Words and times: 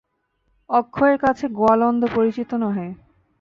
অক্ষয়ের 0.69 1.17
কাছে 1.19 1.45
গোয়ালন্দ 1.49 2.01
পরিচিত 2.15 2.49
নহে। 2.55 2.87